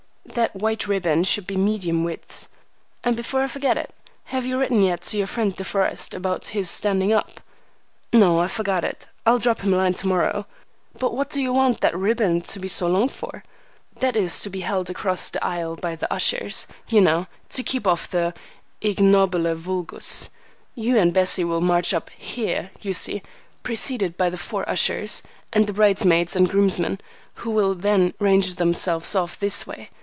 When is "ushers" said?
16.13-16.65, 24.69-25.23